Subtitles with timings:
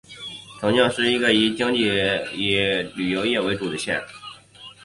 [0.59, 1.81] 重庆是一个经济
[2.33, 2.57] 以
[2.95, 4.01] 旅游业为主的县。